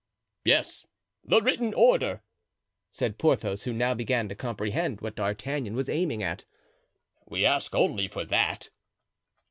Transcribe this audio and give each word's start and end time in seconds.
"Yes, 0.43 0.87
the 1.23 1.41
written 1.41 1.75
order," 1.75 2.23
said 2.91 3.19
Porthos, 3.19 3.65
who 3.65 3.71
now 3.71 3.93
began 3.93 4.27
to 4.29 4.35
comprehend 4.35 4.99
what 4.99 5.13
D'Artagnan 5.13 5.75
was 5.75 5.89
aiming 5.89 6.23
at, 6.23 6.43
"we 7.27 7.45
ask 7.45 7.75
only 7.75 8.07
for 8.07 8.25
that." 8.25 8.71